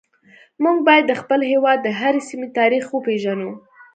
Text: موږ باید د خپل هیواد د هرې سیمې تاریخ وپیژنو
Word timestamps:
موږ 0.63 0.77
باید 0.87 1.03
د 1.07 1.13
خپل 1.21 1.39
هیواد 1.51 1.77
د 1.83 1.87
هرې 1.99 2.21
سیمې 2.29 2.47
تاریخ 2.59 2.85
وپیژنو 2.89 3.49